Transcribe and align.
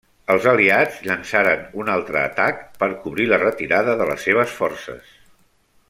Els 0.35 0.45
aliats 0.51 0.95
llençaren 1.07 1.67
un 1.83 1.91
altre 1.97 2.19
atac 2.29 2.65
per 2.85 2.89
cobrir 3.05 3.29
la 3.35 3.39
retirada 3.45 3.97
de 4.01 4.09
les 4.13 4.27
seves 4.31 4.57
forces. 4.63 5.15